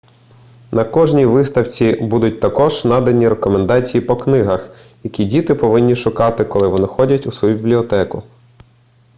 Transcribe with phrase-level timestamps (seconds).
[0.71, 4.69] на кожній виставці будуть також надані рекомендації по книгах
[5.03, 8.23] які діти повинні шукати коли вони ходять у свою бібліотеку